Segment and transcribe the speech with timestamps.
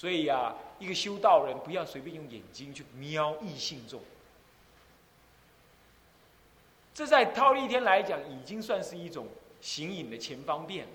[0.00, 4.00] 所以啊，一个修道人不要随便用眼睛去瞄异性众。
[6.94, 9.28] 这在套利天来讲，已经算是一种
[9.60, 10.92] 行影的前方便了。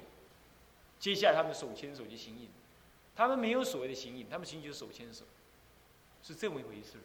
[1.00, 2.50] 接下来他们手牵手就行影，
[3.16, 5.24] 他们没有所谓的行影，他们行影就是手牵手，
[6.24, 6.98] 是这么一回事。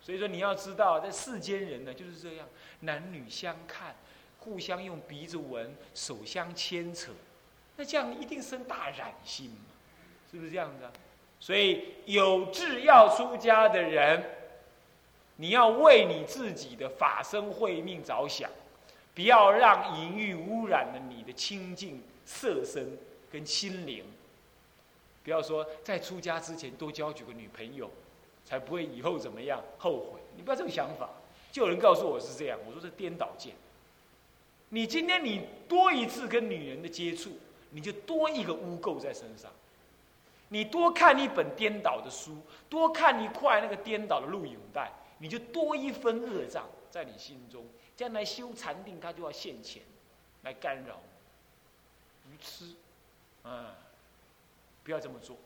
[0.00, 2.48] 所以说你要知道，在世间人呢就是这样，
[2.80, 3.94] 男女相看，
[4.40, 7.12] 互相用鼻子闻，手相牵扯，
[7.76, 9.66] 那这样一定生大染心嘛，
[10.28, 10.92] 是不是这样子啊？
[11.44, 14.24] 所以有志要出家的人。
[15.36, 18.50] 你要为你自己的法身慧命着想，
[19.14, 22.96] 不要让淫欲污染了你的清净色身
[23.30, 24.02] 跟心灵。
[25.22, 27.90] 不要说在出家之前多交几个女朋友，
[28.46, 30.20] 才不会以后怎么样后悔。
[30.36, 31.10] 你不要这种想法。
[31.52, 33.52] 就有人告诉我是这样，我说这颠倒见。
[34.70, 37.32] 你今天你多一次跟女人的接触，
[37.68, 39.50] 你就多一个污垢在身上。
[40.54, 42.36] 你多看一本颠倒的书，
[42.70, 44.88] 多看一块那个颠倒的录影带。
[45.18, 49.82] 你就多一分恶障在你心中，将来修禅定，他就要现前
[50.42, 51.00] 来干扰
[52.24, 52.76] 你，愚痴，
[53.42, 53.74] 啊，
[54.84, 55.36] 不要这么做。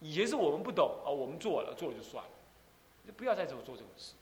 [0.00, 2.30] 以前是我们不懂啊，我们做了，做了就算了，
[3.06, 4.14] 就不要再做做这种事，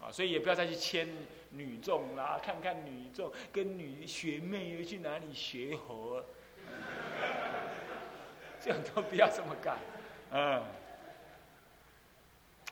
[0.00, 1.06] 啊，所以也不要再去牵
[1.50, 6.24] 女众啦，看看女众跟女学妹又去哪里学活，
[8.66, 9.78] 这样都不要这么干，
[10.32, 10.60] 嗯。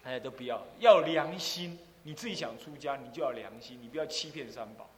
[0.02, 1.78] 哎，都不要，要良心。
[2.02, 4.90] 你自己想出家，你就要良心，你不要欺骗三宝。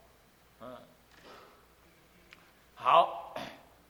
[0.63, 0.75] 嗯，
[2.75, 3.35] 好。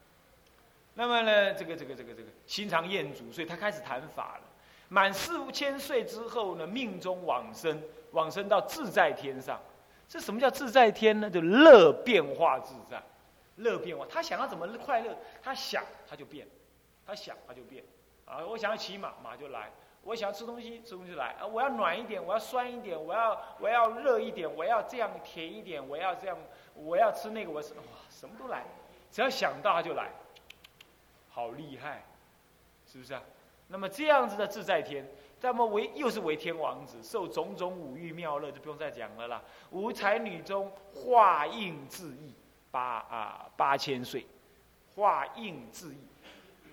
[0.95, 4.43] 那么呢，这个这个这个这个心肠厌足，所以他开始谈法了。
[4.89, 9.61] 满四五千岁之后呢，命中往生，往生到自在天上。
[10.09, 11.31] 这什么叫自在天呢？
[11.31, 13.01] 就乐变化自在，
[13.57, 14.05] 乐变化。
[14.11, 16.47] 他想要怎么快乐，他想他就变，
[17.07, 17.85] 他想他就变。
[18.25, 19.71] 啊，我想要骑马，马就来。
[20.03, 21.45] 我想要吃东西，吃东西来啊！
[21.45, 26.39] 我要暖一点，我要酸一点，我要我要热一点，我要这样甜一点，我要这样，
[26.77, 28.65] 我要吃那个，我是哇，什么都来，
[29.11, 30.13] 只要想到他就来，
[31.29, 32.05] 好厉害，
[32.87, 33.23] 是不是啊？
[33.67, 35.05] 那么这样子的自在天，
[35.41, 39.43] 那么为又是为天王子，受种种五欲妙乐，就不用再讲了啦。
[39.73, 42.33] 五才女中化应自意
[42.71, 44.25] 八啊八千岁，
[44.95, 45.99] 化应自意，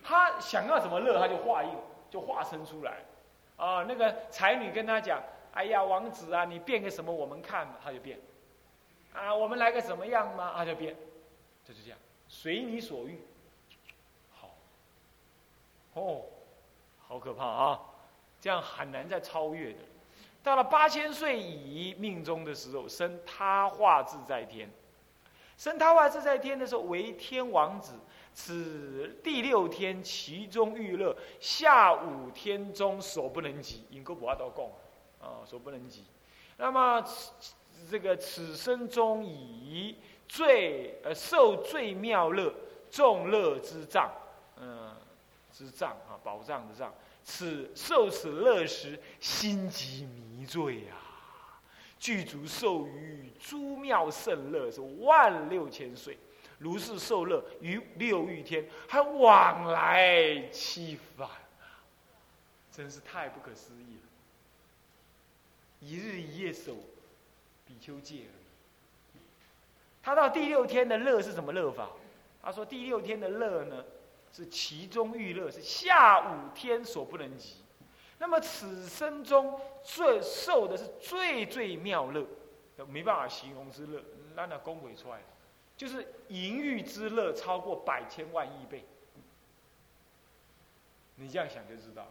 [0.04, 1.70] 他想要怎么乐，他就化应，
[2.10, 2.98] 就化身出来。
[3.58, 5.22] 哦，那个才女跟他讲
[5.54, 8.20] ：“哎呀，王子啊，你变个什么我们看？”他就变。
[9.14, 10.54] 啊，我们来个什么样嘛？
[10.56, 10.96] 他就变，
[11.64, 13.22] 就是这样，随你所欲。
[14.32, 14.50] 好，
[15.94, 16.22] 哦，
[17.08, 17.80] 好可怕啊！
[18.42, 19.80] 这样很难再超越的。
[20.42, 24.70] 到了八千岁乙命中的时候，生他化自在天。
[25.58, 27.94] 生他化自在天的时候，为天王子。
[28.34, 33.84] 此第六天，其中遇乐，下五天中所不能及。
[33.90, 34.66] 因果不阿都讲
[35.30, 36.04] 啊，所不能及。
[36.58, 37.04] 那么
[37.90, 39.96] 这个此生中以
[40.28, 42.54] 最呃受最妙乐
[42.90, 44.12] 众乐之藏，
[44.58, 44.96] 嗯，
[45.52, 46.94] 之藏啊，宝藏的藏。
[47.24, 51.62] 此受此乐时，心极迷醉啊，
[51.98, 56.18] 具足受于诸妙胜乐，是万六千岁。
[56.64, 61.84] 如是受乐于六欲天，还往来七返啊！
[62.72, 64.08] 真是太不可思议了。
[65.82, 66.78] 一日一夜守
[67.68, 68.22] 比丘戒。
[70.02, 71.90] 他到第六天的乐是什么乐法？
[72.42, 73.84] 他说第六天的乐呢，
[74.32, 77.56] 是其中欲乐，是下五天所不能及。
[78.20, 82.26] 那么此生中最受的是最最妙乐，
[82.88, 84.02] 没办法形容之乐，
[84.34, 85.26] 让他恭维出来了。
[85.76, 88.86] 就是淫欲之乐超过百千万亿倍，
[91.16, 92.08] 你这样想就知道，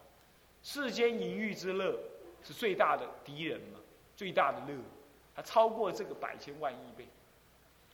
[0.63, 1.99] 世间淫欲之乐
[2.43, 3.79] 是最大的敌人嘛，
[4.17, 4.79] 最大的乐，
[5.35, 7.09] 它超过这个百千万亿倍，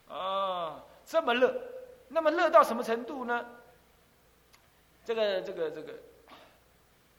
[0.08, 1.54] 啊，这么乐，
[2.08, 3.46] 那么乐到什么程度呢？
[5.04, 5.94] 这个这个这个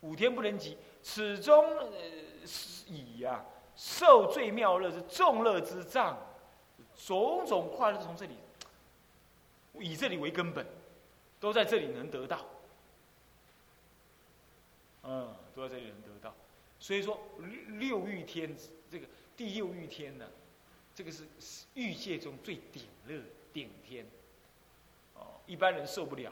[0.01, 1.91] 五天不能及，始终呃
[2.87, 3.45] 以呀
[3.75, 6.17] 受最妙乐是众乐之障。
[7.07, 8.35] 种种快乐从这里，
[9.79, 10.65] 以这里为根本，
[11.39, 12.45] 都在这里能得到。
[15.03, 16.35] 嗯，都在这里能得到。
[16.77, 17.19] 所以说
[17.79, 18.53] 六欲天，
[18.91, 19.07] 这个
[19.37, 20.29] 第六欲天呢，
[20.93, 21.23] 这个是
[21.73, 23.21] 欲界中最顶乐
[23.53, 24.05] 顶天。
[25.15, 26.31] 哦，一般人受不了。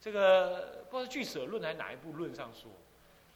[0.00, 2.70] 这个不知道《俱舍论》还是哪一部论上说，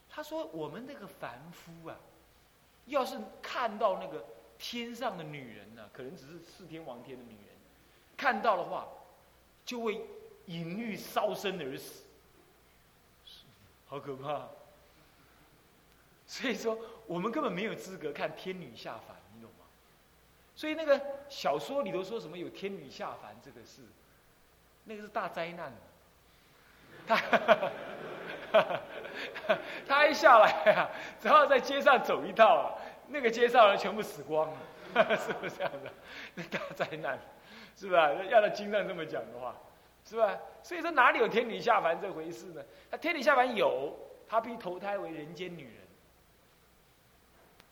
[0.09, 1.97] 他说我们那个凡夫啊，
[2.87, 4.23] 要是看到那个。
[4.67, 7.55] 天上的女人呢，可能只是四天王天的女人，
[8.17, 8.87] 看到的话，
[9.63, 10.01] 就会
[10.47, 12.01] 淫欲烧身而死。
[13.85, 14.47] 好可怕。
[16.25, 16.75] 所以说，
[17.05, 19.67] 我们根本没有资格看天女下凡，你懂吗？
[20.55, 23.83] 所以那个小说里头说什么有天女下凡这个事，
[24.85, 25.71] 那个是大灾难。
[27.07, 27.21] 他
[29.87, 30.89] 他一下来啊，
[31.21, 34.57] 只要在街上走一道，那个街上人全部死光了，
[35.17, 35.91] 是不是这样的？
[36.35, 37.19] 那 大灾难，
[37.75, 38.11] 是吧？
[38.25, 39.55] 要在经上这么讲的话，
[40.07, 40.37] 是吧？
[40.63, 42.63] 所以说哪里有天女下凡这回事呢？
[42.89, 43.93] 他天女下凡有，
[44.27, 45.73] 他必投胎为人间女人。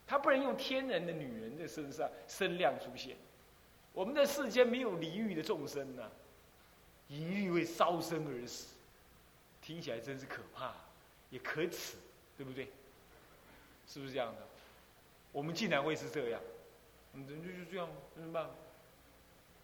[0.06, 3.16] 他不能用天人的女人的身上身量出现，
[3.94, 6.04] 我们的世间没有离欲的众生呐，
[7.08, 8.76] 一欲会烧身而死，
[9.62, 10.74] 听起来真是可怕，
[11.32, 11.96] 也可耻，
[12.38, 12.68] 对不对？
[13.88, 14.42] 是不是这样的？
[15.34, 16.40] 我们竟然会是这样，
[17.14, 18.50] 人就就这样，怎么办？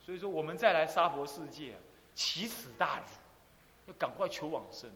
[0.02, 1.78] 所以说，我们再来沙佛世界，
[2.14, 3.06] 奇耻大辱，
[3.86, 4.92] 要赶快求往生，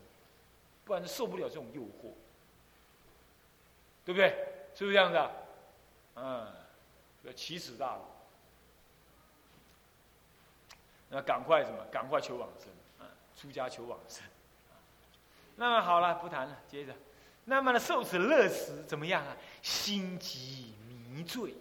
[0.84, 2.12] 不然受不了这种诱惑，
[4.04, 4.30] 对不对？
[4.74, 5.32] 是不是这样的？
[6.16, 6.52] 嗯，
[7.24, 8.02] 要奇耻大辱，
[11.10, 11.86] 那赶快什么？
[11.92, 12.70] 赶快求往生，
[13.00, 14.24] 啊，出家求往生。
[15.56, 16.96] 那么好了，不谈了，接着，
[17.46, 19.36] 那么呢，受此乐时怎么样啊？
[19.62, 20.74] 心极
[21.12, 21.54] 迷醉，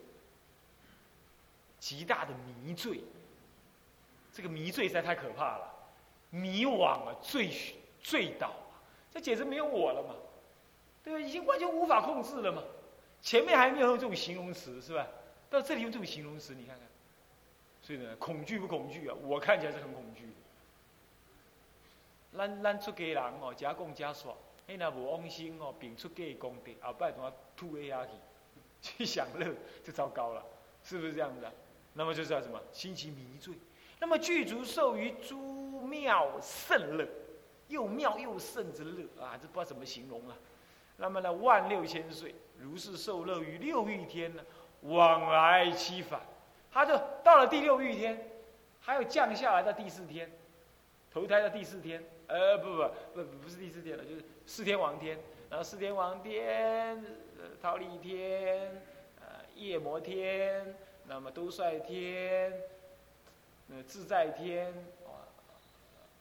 [1.79, 2.33] 极大的
[2.65, 3.03] 迷醉。
[4.33, 5.71] 这个迷醉实在太可怕了，
[6.31, 7.53] 迷惘啊，醉
[8.01, 8.81] 醉倒啊，
[9.13, 10.15] 这简直没有我了嘛，
[11.05, 11.19] 对吧？
[11.21, 12.63] 已经完全无法控制了嘛。
[13.21, 15.07] 前面还没有用这种形容词，是吧？
[15.51, 16.87] 到这里用这种形容词，你看看，
[17.83, 19.15] 所以呢，恐惧不恐惧啊？
[19.23, 20.29] 我看起来是很恐惧。
[22.35, 24.33] 咱咱出家人哦，加讲加耍，
[24.73, 28.13] 哎那无安心哦，并出家功德，后摆怎啊吐下去，
[28.81, 29.47] 去享乐
[29.85, 30.43] 就糟糕了，
[30.83, 31.47] 是不是这样子？
[31.93, 32.59] 那么就是叫什么？
[32.73, 33.55] 心其迷醉。
[34.01, 37.07] 那么具足受于诸妙胜乐，
[37.69, 40.35] 又妙又胜之乐啊，这不知道怎么形容了。
[40.97, 42.35] 那么呢，万六千岁。
[42.59, 44.43] 如是受乐于六欲天呢，
[44.83, 46.23] 往来七返，
[46.71, 48.27] 他就到了第六欲天，
[48.81, 50.31] 还有降下来到第四天，
[51.13, 55.19] 投胎到第四天，呃，不不不不是第四天了，就是四天王天，
[55.51, 57.05] 然后四天王天，
[57.61, 58.83] 桃李天，
[59.21, 60.75] 呃，夜摩天，
[61.07, 62.53] 那么都率天，
[63.67, 64.73] 那自在天，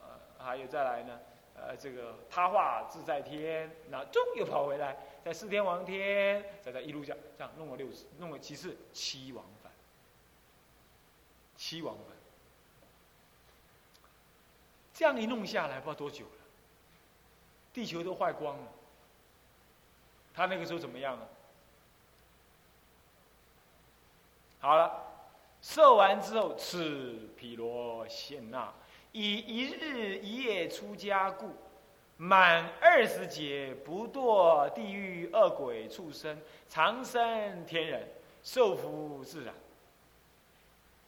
[0.02, 0.08] 呃，
[0.38, 1.20] 还有再来呢，
[1.56, 4.98] 呃，这个他化自在天，那终又跑回来。
[5.24, 9.72] 在四天王天，再在一路讲，这样弄了六次，弄了七次，七往返，
[11.56, 12.11] 七往返，
[15.02, 16.32] 这样一弄下来，不知道多久了，
[17.74, 18.68] 地球都坏光了。
[20.32, 21.28] 他那个时候怎么样啊？
[24.60, 24.92] 好了，
[25.60, 28.72] 射完之后，此毗罗献那
[29.12, 31.50] 以一日一夜出家故。
[32.18, 36.40] 满二十劫不堕地狱恶鬼畜生，
[36.70, 38.08] 长生天人，
[38.44, 39.56] 受福自然。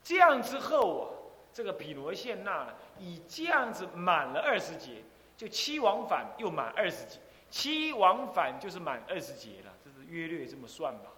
[0.04, 1.06] 这样之后啊，
[1.53, 5.03] 这个毗罗献那以这样子满了二十劫，
[5.38, 7.19] 就七往返又满二十劫，
[7.50, 11.11] 七往返就是满二十劫了，这是约略这么算吧。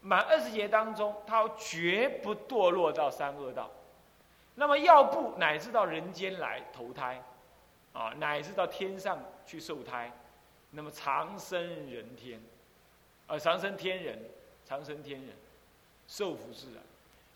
[0.00, 3.70] 满二十劫当中，他绝不堕落到三恶道，
[4.54, 7.22] 那么要不乃至到人间来投胎。
[7.92, 10.12] 啊，乃至到天上去受胎，
[10.72, 11.58] 那么长生
[11.90, 12.38] 人天，
[13.26, 14.18] 啊，长生天人，
[14.66, 15.34] 长生天人，
[16.06, 16.82] 受福自然。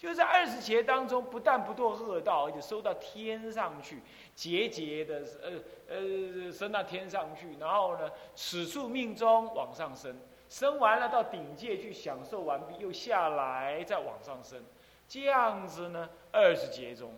[0.00, 4.00] 就在二十劫当中，不但不堕恶道，而且收到天上去，
[4.34, 5.60] 节节的，呃
[5.94, 14.64] 呃，升到天上去，然后呢，此处命中往上升，升完了到顶界去享受完毕，又下来再往上升，
[15.06, 17.12] 这样子呢，二十劫中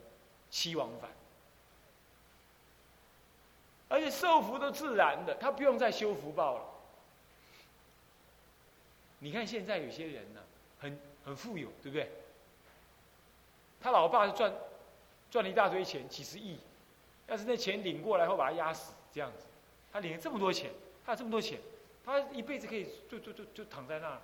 [0.51, 1.09] 七往返。
[3.89, 6.65] 而且受福都自然的，他不用再修福报了。
[9.21, 10.41] 你看现在有些人呢，
[10.81, 12.11] 很很富有，对不对？
[13.83, 14.53] 他老爸赚
[15.31, 16.59] 赚了一大堆钱，几十亿，
[17.27, 19.47] 要是那钱领过来后把他压死，这样子，
[19.93, 20.71] 他领了这么多钱，
[21.05, 21.59] 他有这么多钱，
[22.05, 24.19] 他一辈子可以就就就就躺在那儿，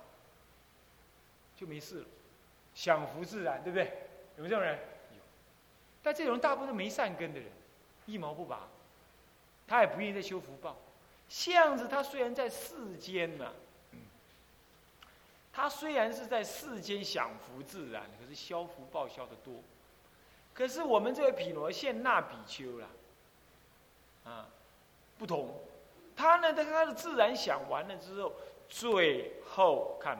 [1.57, 2.05] 就没事了，
[2.73, 3.85] 享福自然，对不对？
[4.37, 4.75] 有没有这种人？
[5.11, 5.21] 有，
[6.01, 7.49] 但这种人大部分没善根的人，
[8.05, 8.67] 一毛不拔。
[9.67, 10.75] 他也不愿意再修福报，
[11.27, 13.53] 相子他虽然在世间呢，
[15.61, 19.55] 他虽然是在世间享福自然，可是消福报消的多。
[20.53, 22.87] 可是我们这位毗罗现那比丘啦，
[24.23, 24.47] 啊，
[25.17, 25.53] 不同，
[26.15, 28.31] 他呢，他他的自然享完了之后，
[28.69, 30.17] 最后看，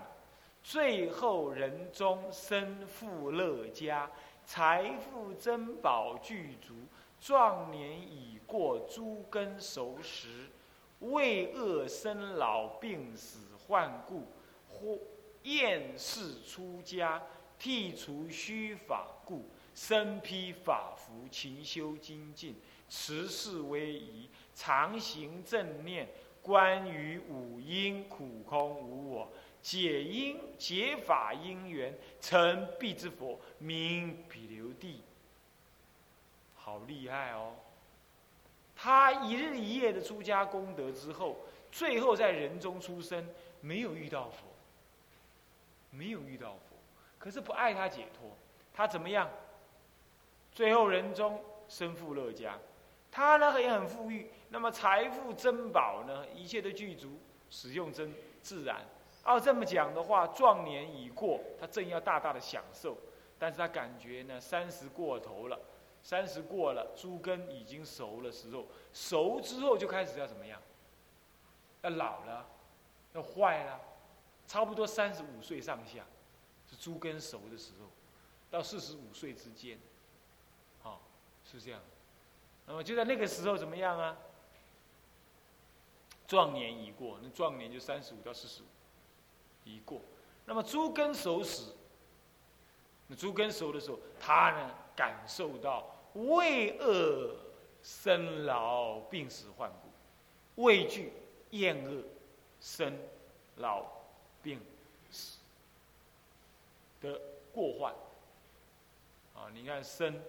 [0.62, 4.12] 最后人中身富乐家，
[4.46, 6.74] 财富珍宝具足。
[7.22, 10.50] 壮年已过诸根熟时，
[11.00, 14.26] 为恶生老病死患故，
[14.68, 14.98] 或
[15.44, 17.22] 厌世出家，
[17.60, 22.56] 剔除虚法故，身披法服，勤修精进，
[22.90, 26.08] 持世威仪，常行正念，
[26.42, 29.32] 关于五阴苦空无我，
[29.62, 35.02] 解因解法因缘，成必之佛，名彼留地。
[36.56, 37.56] 好厉害哦！
[38.76, 41.38] 他一日一夜的出家功德之后，
[41.72, 43.28] 最后在人中出生，
[43.60, 44.48] 没有遇到佛，
[45.92, 46.76] 没有遇到佛，
[47.18, 48.32] 可是不爱他解脱，
[48.74, 49.30] 他怎么样？
[50.52, 52.58] 最后人中身富乐家，
[53.12, 57.20] 他呢也很富裕，那么财富珍宝呢，一切都具足，
[57.50, 58.86] 使用真自然。
[59.26, 62.98] 要这么讲的话，壮年已过，他正要大大的享受，
[63.38, 65.60] 但是他感觉呢，三十过头了。
[66.02, 70.58] 三十过了，猪根已经熟了时候，熟之后就开始要怎么样？
[71.82, 72.48] 要老了，
[73.12, 73.80] 要坏了，
[74.50, 76.04] 差不多三十五岁上下，
[76.68, 77.86] 是猪跟熟的时候，
[78.50, 79.78] 到四十五岁之间，
[80.82, 81.00] 好，
[81.46, 81.80] 是这样。
[82.66, 84.18] 那么就在那个时候怎么样啊？
[86.28, 88.66] 壮年已过，那壮年就三十五到四十五，
[89.66, 90.02] 已过。
[90.46, 91.72] 那么猪跟熟时，
[93.06, 94.76] 那猪跟熟的时候，他呢？
[94.96, 97.34] 感受到畏恶
[97.82, 101.14] 生老病死患故，畏惧
[101.52, 102.04] 厌恶
[102.60, 103.00] 生
[103.56, 103.86] 老
[104.44, 104.60] 病
[105.12, 105.38] 死
[107.02, 107.20] 的
[107.54, 107.94] 过患。
[109.36, 110.22] 啊，你看生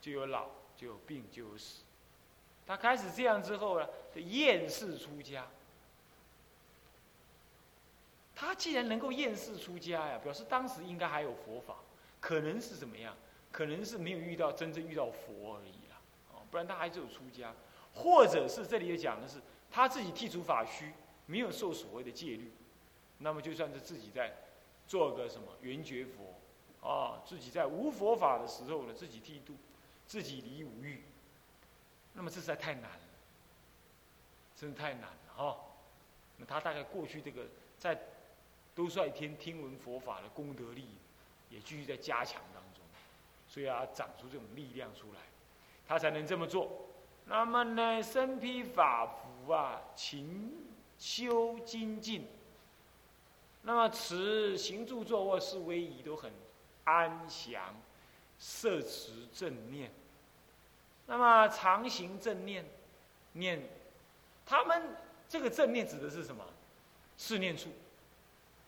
[0.00, 1.82] 就有老，就有病，就有死。
[2.66, 5.46] 他开始这样之后呢，就厌世出家。
[8.34, 11.76] 他既然能够厌世出家呀，表示当时应该还有佛法，
[12.20, 13.16] 可能是怎么样？
[13.52, 15.96] 可能是没有遇到真正遇到佛而已啦，
[16.32, 17.54] 哦，不然他还是有出家，
[17.94, 20.92] 或者是这里也讲的是他自己剔除法虚，
[21.26, 22.50] 没有受所谓的戒律，
[23.18, 24.32] 那么就算是自己在
[24.86, 29.54] 做个什么圆觉佛，啊，自己在无佛法的时候呢，自己剃度，
[30.06, 31.02] 自己离五欲，
[32.12, 33.00] 那么这实在太难了，
[34.56, 35.56] 真的太难了哈。
[36.36, 37.46] 那他大概过去这个
[37.78, 37.98] 在
[38.74, 40.88] 都率天听闻佛法的功德力，
[41.48, 42.82] 也继续在加强当中。
[43.46, 45.20] 所以要长出这种力量出来，
[45.86, 46.86] 他才能这么做。
[47.26, 50.52] 那么呢，身披法服啊，勤
[50.98, 52.26] 修精进。
[53.66, 56.30] 那么持行住坐卧是威仪都很
[56.84, 57.74] 安详，
[58.38, 59.90] 摄持正念。
[61.06, 62.64] 那么常行正念，
[63.32, 63.62] 念
[64.44, 64.82] 他们
[65.28, 66.44] 这个正念指的是什么？
[67.16, 67.70] 四念处：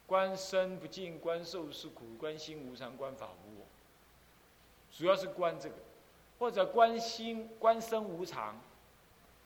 [0.07, 3.67] 观身不净，观受是苦，观心无常，观法无我。
[4.91, 5.75] 主要是观这个，
[6.38, 8.59] 或者观心、观身无常、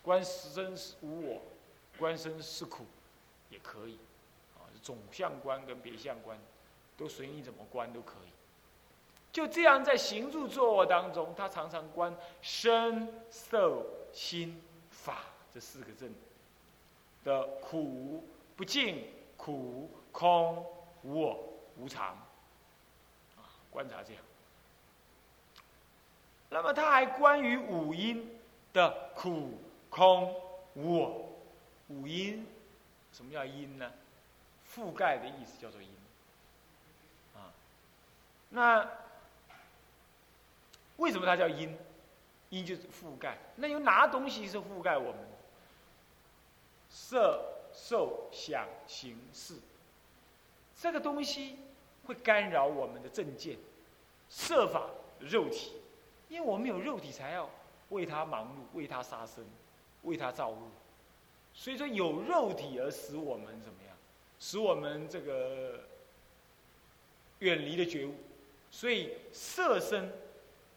[0.01, 1.43] 观身无我、
[1.99, 2.87] 观身是苦，
[3.51, 3.99] 也可以。
[4.83, 6.39] 总相观跟别相观，
[6.97, 8.31] 都随你怎么观都可以。
[9.33, 14.61] 就这样在行住坐卧当中，他常常观身、受、心、
[14.91, 16.13] 法这四个正
[17.25, 18.25] 的苦、
[18.57, 19.07] 不净、
[19.37, 20.67] 苦、空、
[21.03, 21.39] 无我、
[21.77, 22.09] 无常，
[23.37, 24.23] 啊，观察这样。
[26.49, 28.37] 那么他还关于五音
[28.73, 29.59] 的苦、
[29.89, 30.35] 空、
[30.75, 31.27] 无我。
[31.89, 32.47] 五音，
[33.13, 33.93] 什么叫音呢？
[34.75, 35.89] 覆盖的意思叫做阴。
[37.35, 37.53] 啊，
[38.51, 38.89] 那
[40.97, 41.77] 为什么它叫阴？
[42.51, 43.39] 阴就是覆盖。
[43.57, 45.21] 那有哪东西是覆盖我们？
[46.89, 49.55] 色、受、想、行、识。
[50.77, 51.59] 这个东西
[52.07, 53.57] 会干扰我们的正见，
[54.29, 54.89] 设法、
[55.21, 55.73] 肉体。
[56.29, 57.49] 因为我们有肉体，才要
[57.91, 59.45] 为他忙碌，为他杀生，
[60.03, 60.69] 为他造物。
[61.55, 63.90] 所以说，有肉体而使我们怎么样？
[64.41, 65.85] 使我们这个
[67.39, 68.15] 远离了觉悟。
[68.73, 70.13] 所以色身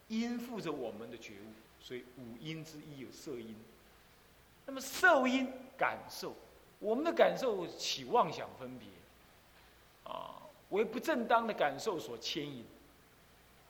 [0.08, 1.52] 应附着我们的觉悟。
[1.80, 3.56] 所以五音之一有色音。
[4.66, 6.34] 那么受阴感受，
[6.78, 8.88] 我们的感受起妄想分别，
[10.04, 10.40] 啊，
[10.70, 12.64] 为不正当的感受所牵引。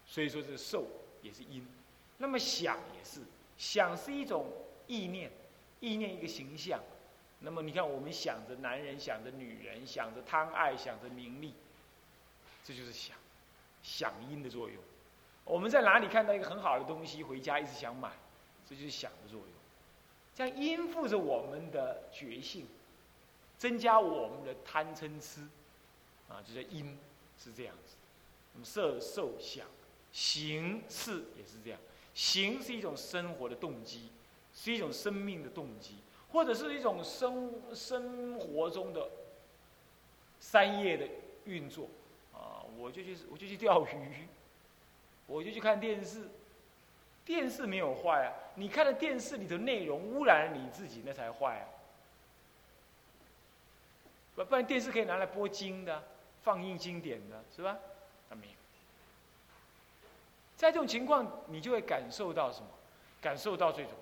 [0.06, 0.86] 所以说，这受。
[1.22, 1.66] 也是因，
[2.18, 3.18] 那么想也是，
[3.56, 4.46] 想是一种
[4.86, 5.32] 意念，
[5.80, 6.78] 意念一个形象。
[7.44, 11.52] 那么你看，我们想着男人，想着女人，想着贪爱，想着名利，
[12.64, 13.16] 这就是想，
[13.82, 14.82] 想因的作用。
[15.44, 18.10] 我们在哪里看到一个很好的东西，回家一直想买，
[18.68, 19.48] 这就是想的作用。
[20.34, 22.66] 这样因附着我们的觉性，
[23.58, 25.42] 增加我们的贪嗔痴，
[26.28, 26.98] 啊，就叫因，
[27.38, 27.94] 是这样子。
[28.54, 29.66] 那么色受想。
[30.12, 31.80] 行是也是这样，
[32.14, 34.12] 行是一种生活的动机，
[34.54, 35.96] 是一种生命的动机，
[36.34, 39.08] 或者是一种生生活中的
[40.40, 41.06] 三业的
[41.44, 41.88] 运作
[42.32, 44.26] 啊，我就去我就去钓鱼，
[45.28, 46.28] 我就去看电视，
[47.24, 51.68] 电视没有坏啊，你看的电视里的内容污染了你自己，那才坏啊。
[54.34, 56.02] 不不然电视可以拿来播经的，
[56.42, 57.78] 放映经典的是吧？
[58.28, 58.52] 那没有。
[60.56, 62.66] 在这种情况，你就会感受到什么？
[63.20, 63.92] 感受到这种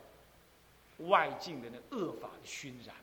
[0.98, 2.94] 外境的那恶法的熏染，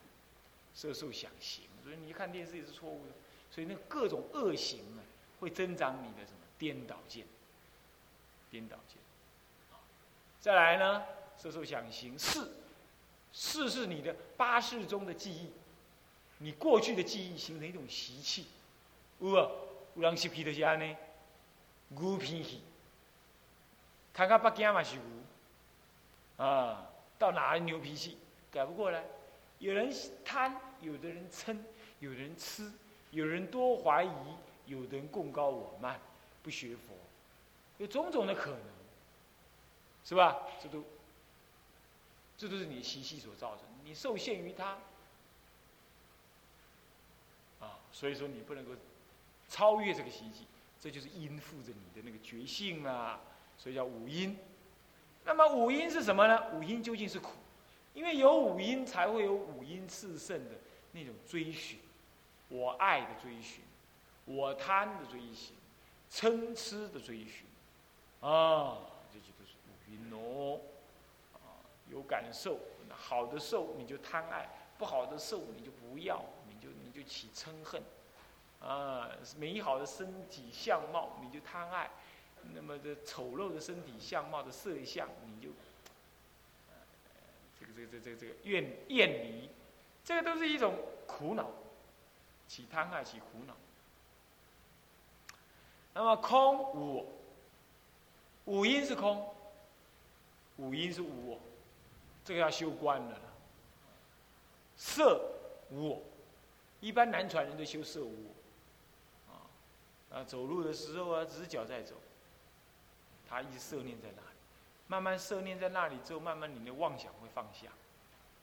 [0.74, 1.64] 色受想行。
[1.84, 3.12] 所以你看电视也是错误的。
[3.52, 5.02] 所以那各种恶行啊，
[5.40, 7.26] 会增长你的什么颠倒见？
[8.52, 8.98] 颠倒见。
[10.40, 11.04] 再来呢，
[11.36, 12.54] 色受想行四，
[13.34, 15.52] 四是你的八识中的记忆，
[16.38, 18.46] 你过去的记忆形成一种习气。
[19.20, 19.50] 有啊，
[19.96, 20.96] 有人习气就是安尼，
[21.90, 22.62] 牛脾气。
[24.14, 26.89] 看看北京嘛是牛，啊，
[27.20, 28.18] 到哪里牛脾气，
[28.50, 29.04] 改不过来。
[29.60, 29.92] 有人
[30.26, 31.56] 贪，有的人嗔，
[32.00, 32.72] 有人痴，
[33.12, 34.10] 有人多怀疑，
[34.66, 36.00] 有的人共高我慢，
[36.42, 36.96] 不学佛，
[37.78, 38.62] 有种种的可能，
[40.06, 40.48] 是吧？
[40.64, 40.84] 这都，
[42.38, 43.66] 这都是你的习气所造成。
[43.84, 44.78] 你受限于他，
[47.60, 48.72] 啊，所以说你不能够
[49.50, 50.48] 超越这个习气，
[50.80, 53.20] 这就是因附着你的那个觉性啊。
[53.58, 54.38] 所以叫五因，
[55.30, 56.44] 那么五阴是什么呢？
[56.54, 57.34] 五阴究竟是苦，
[57.94, 60.56] 因为有五阴才会有五阴炽盛的
[60.92, 61.78] 那种追寻，
[62.48, 63.64] 我爱的追寻，
[64.26, 65.56] 我贪的追寻，
[66.12, 67.46] 嗔痴的追寻，
[68.22, 68.80] 啊，
[69.14, 70.60] 这些都是五阴哦，
[71.36, 72.58] 啊，有感受，
[72.90, 77.80] 好的受你就贪爱，不好的受你就不要，你就你就起嗔恨，
[78.68, 81.88] 啊，美好的身体相貌你就贪爱。
[82.54, 85.50] 那么这丑陋的身体相貌的色相，你就，
[87.60, 89.50] 这个这个这这这个怨厌离，
[90.04, 90.76] 这个都是一种
[91.08, 91.50] 苦恼，
[92.48, 93.56] 起贪爱起苦恼。
[95.94, 97.06] 那么空无我，
[98.46, 99.34] 五阴是空，
[100.58, 101.40] 五阴是无我，
[102.24, 103.22] 这个要修观的了。
[104.78, 105.32] 色
[105.72, 106.02] 无我，
[106.80, 108.28] 一般南传人都修色无
[109.28, 111.96] 我，啊啊，走路的时候啊，只是脚在走。
[113.30, 114.38] 他一直摄念在那里，
[114.88, 117.68] 慢慢摄念在那里之后，慢慢你的妄想会放下，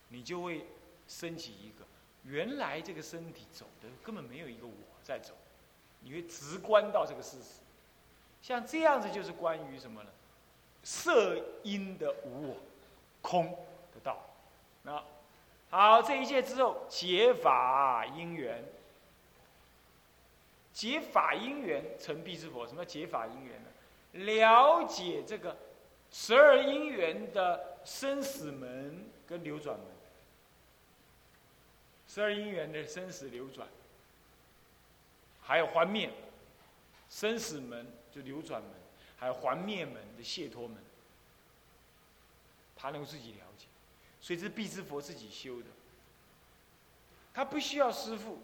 [0.09, 0.67] 你就会
[1.09, 1.85] 升起一个
[2.23, 4.73] 原来这个身体走的根本没有一个我
[5.03, 5.35] 在走，
[6.01, 7.61] 你会直观到这个事实。
[8.43, 10.11] 像这样子就是关于什么呢？
[10.85, 12.57] 色因的无我
[13.21, 13.47] 空
[13.93, 14.25] 的道。
[14.85, 15.03] 那
[15.69, 18.65] 好，这一切之后解法因缘，
[20.73, 22.65] 解法因缘成必之佛。
[22.69, 23.69] 什么解法因缘呢？
[24.25, 25.57] 了解这个
[26.11, 29.87] 十二因缘的生死门跟流转门，
[32.09, 33.67] 十二因缘的生死流转，
[35.43, 36.11] 还有还灭
[37.11, 38.71] 生死门就流转门，
[39.19, 40.77] 还有还灭门的解脱门，
[42.77, 43.67] 他能够自己了解，
[44.21, 45.67] 所以这是必之佛自己修的，
[47.35, 48.39] 他不需要师傅，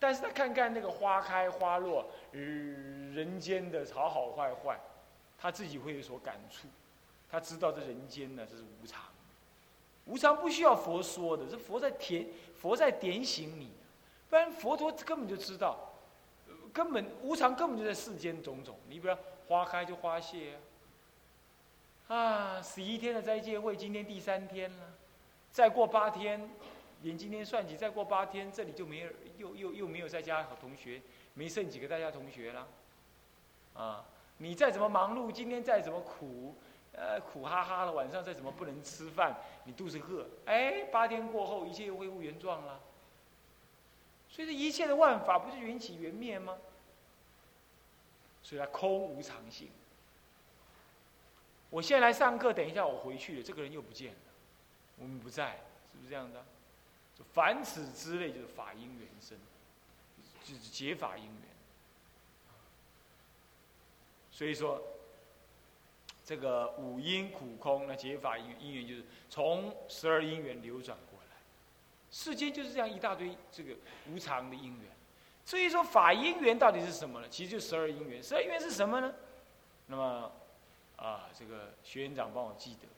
[0.00, 4.80] 但是他看看那个花开花落，人间的好好坏坏。
[5.44, 6.66] 他自己会有所感触，
[7.30, 9.02] 他知道这人间呢，这是无常，
[10.06, 12.26] 无常不需要佛说的，是佛在点，
[12.56, 13.70] 佛在点醒你，
[14.30, 15.92] 不然佛陀根本就知道，
[16.72, 18.74] 根本无常根本就在世间种种。
[18.88, 19.14] 你比如
[19.46, 20.54] 花开就花谢
[22.08, 24.94] 啊，啊，十一天的斋戒会，今天第三天了，
[25.52, 26.48] 再过八天，
[27.02, 31.02] 连今天算起，再过八天，这里就没有，又又又没有在家好同学，
[31.34, 32.66] 没剩几个在家同学了，
[33.74, 34.06] 啊。
[34.44, 36.54] 你再怎么忙碌，今天再怎么苦，
[36.92, 42.78] 呃，苦哈哈的，晚上再怎么不能吃饭，你肚子饿，哎，八天过后，一切又恢复原状了。
[44.28, 46.58] 所以这一切的万法，不是缘起缘灭吗？
[48.42, 49.70] 所以它空无常性。
[51.70, 54.18] 我现在来上课，等一下我回去了，这个人又不见了，
[54.98, 55.52] 我们不在，
[55.90, 56.44] 是不是这样的？
[57.32, 59.38] 凡此之类，就是法因缘生，
[60.44, 61.53] 就是解法因缘。
[64.34, 64.82] 所以说，
[66.24, 71.36] 这个五因苦空，那解法因因缘就是从十二因缘流转过来。
[72.10, 73.76] 世间就是这样一大堆这个
[74.10, 74.90] 无常的因缘。
[75.44, 77.28] 所以说法因缘到底是什么呢？
[77.30, 78.20] 其实就十二因缘。
[78.20, 79.14] 十二因缘是什么呢？
[79.86, 80.32] 那么
[80.96, 82.88] 啊，这个学院长帮我记得，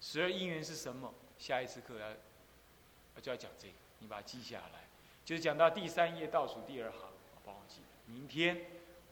[0.00, 1.12] 十二因缘是什么？
[1.38, 4.84] 下一次课要就要讲这个，你把它记下来。
[5.24, 7.00] 就是讲到第三页倒数第二行，
[7.44, 7.80] 帮我记。
[8.06, 8.60] 明天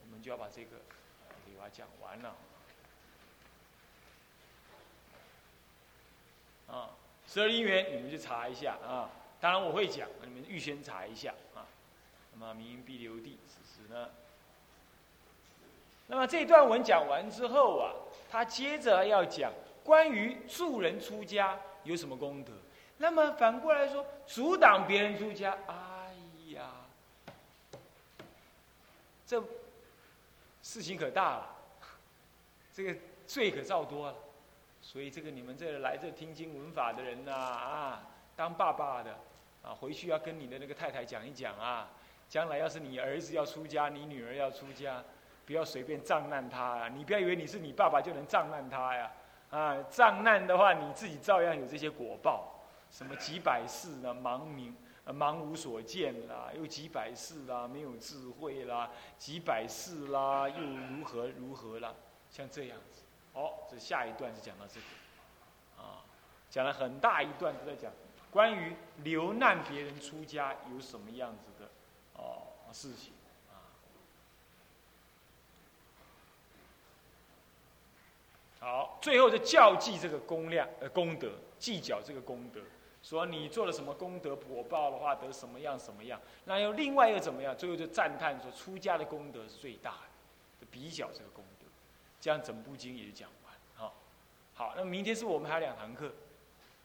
[0.04, 0.76] 我们就要把这个。
[1.62, 2.34] 把讲完了，
[6.66, 6.90] 啊，
[7.24, 9.08] 十二因缘你们去查一下啊。
[9.40, 11.62] 当然我会讲，你们预先查一下啊。
[12.32, 14.10] 那么明因必留地，此时呢？
[16.08, 17.94] 那么这段文讲完之后啊，
[18.28, 19.52] 他接着要讲
[19.84, 22.50] 关于助人出家有什么功德。
[22.96, 26.12] 那么反过来说，阻挡别人出家，哎
[26.54, 26.72] 呀，
[29.24, 29.40] 这
[30.62, 31.51] 事情可大了，
[32.72, 34.14] 这个罪可造多了。
[34.80, 39.16] 所以这个你们这来这听经闻法的人呐，啊，当爸爸的
[39.62, 41.88] 啊，回去要跟你的那个太太讲一讲啊。
[42.28, 45.04] 将来要是你儿子要出家，你女儿要出家，
[45.44, 46.88] 不要随便障难他啊！
[46.88, 49.12] 你不要以为你是你爸爸就能障难他呀！
[49.50, 52.64] 啊，障难的话，你自己照样有这些果报。
[52.90, 54.14] 什么几百世呢？
[54.14, 54.74] 盲明、
[55.06, 61.94] 盲无所见啦，又几百世啦，没有智慧啦，几百世啦，又如何如何啦？
[62.32, 63.02] 像这样子。
[63.34, 66.02] 哦，这下一段是讲到这个，啊，
[66.50, 67.92] 讲了很大一段都在讲
[68.30, 71.70] 关于流难别人出家有什么样子的。
[72.14, 72.42] 哦，
[72.72, 73.12] 事情
[73.50, 73.56] 啊，
[78.60, 82.60] 好，最后就教记这个功量呃功德，计较这个功德，
[83.02, 87.56] 说你做了什么功德果报的话得什么样什么样，那又另外又怎么样？
[87.56, 89.92] 最后就赞叹说出家的功德是最大
[90.60, 91.41] 的，比较这个功，
[92.22, 93.52] 这样整部经也就讲完。
[93.74, 93.94] 好，
[94.54, 96.06] 好，那明天是我们还有两堂课，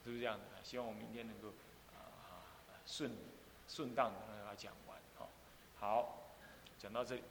[0.02, 0.44] 是不是这样的？
[0.64, 1.48] 希望我明天能够
[1.94, 2.42] 啊
[2.84, 3.16] 顺
[3.68, 4.98] 顺当的让他讲完。
[5.78, 6.26] 好，
[6.76, 7.22] 讲到这里。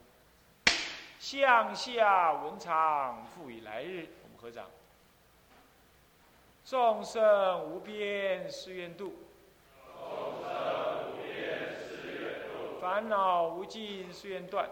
[1.19, 4.69] 向下文长复以来日，我们合掌。
[6.63, 9.15] 众生无边誓愿度，
[9.83, 12.79] 众生无边誓愿度。
[12.79, 14.69] 烦恼无尽誓愿断，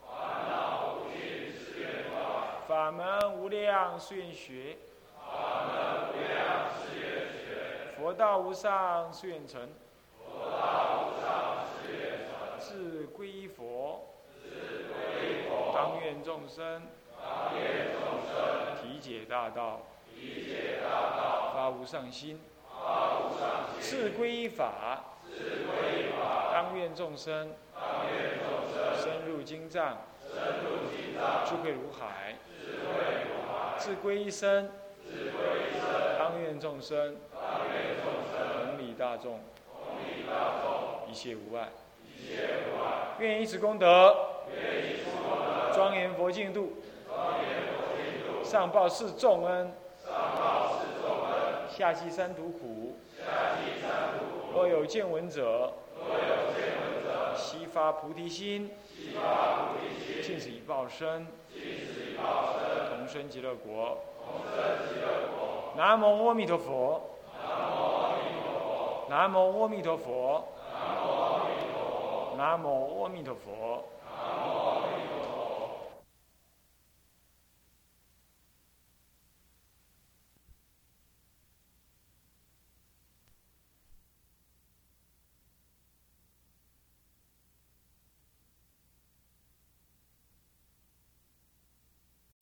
[0.00, 2.55] 烦恼无尽誓愿断。
[2.66, 4.76] 法门无量誓愿学，
[5.14, 7.94] 法门无量誓愿学。
[7.96, 9.68] 佛道无上誓愿成，
[10.18, 12.58] 佛道无上誓愿成。
[12.58, 16.82] 自归依佛，自归依佛，当愿众生，
[17.22, 18.34] 当愿众生，
[18.82, 29.98] 体解大道，体解大道，发无上心，发无上心，自归法，自归依法，当愿众生，当愿众生，深入经藏，
[31.46, 32.92] 智慧如海，智慧
[33.24, 34.70] 如海，自归依身，
[35.04, 39.40] 自归依身，当愿众生，当愿众生，同理大众，
[39.72, 41.68] 同理大众，一切无碍
[42.18, 43.16] 一切无碍。
[43.18, 44.14] 愿以此功德，
[45.74, 46.74] 庄严佛净土，
[47.08, 49.72] 庄严佛净土，上报四重恩，
[50.04, 53.24] 上报四重恩，下济三途苦，下
[53.56, 54.52] 济三途苦。
[54.52, 59.55] 若有见闻者，若有见闻者，悉发菩提心，悉发
[60.26, 64.56] 尽此一报身，尽此一报身，同生极乐国，同生
[64.88, 65.06] 极乐
[65.38, 65.72] 国。
[65.76, 67.00] 南无阿弥陀佛，
[69.08, 70.48] 南无阿弥陀佛。
[70.66, 72.34] 南无阿弥陀佛。
[72.36, 73.84] 南无阿弥陀佛。